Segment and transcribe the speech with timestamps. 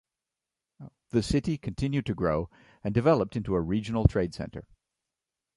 [1.11, 2.49] The city continued to grow
[2.83, 4.65] and developed into a regional trade centre.